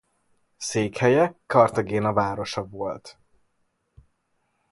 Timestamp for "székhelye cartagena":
0.57-2.13